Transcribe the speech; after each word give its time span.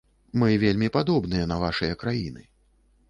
Мы 0.43 0.49
вельмі 0.63 0.89
падобныя 0.95 1.45
на 1.53 1.59
вашыя 1.65 2.01
краіны. 2.05 2.43